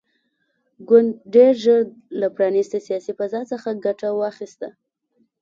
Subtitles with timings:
[0.87, 1.79] ګوند ډېر ژر
[2.19, 4.67] له پرانیستې سیاسي فضا څخه ګټه واخیسته.